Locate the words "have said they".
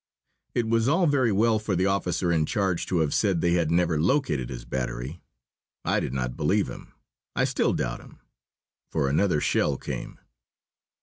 3.01-3.51